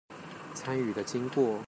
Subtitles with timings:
[0.55, 1.59] 參與的經過